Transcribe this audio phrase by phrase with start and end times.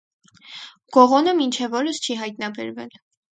[0.97, 2.99] Գողոնը մինչև օրս չի հայտնաբերվել։